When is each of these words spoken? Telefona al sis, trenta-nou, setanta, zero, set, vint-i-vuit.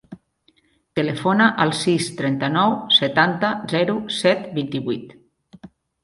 Telefona 0.99 1.49
al 1.65 1.73
sis, 1.79 2.07
trenta-nou, 2.21 2.73
setanta, 2.99 3.51
zero, 3.75 3.97
set, 4.21 4.41
vint-i-vuit. 4.57 5.13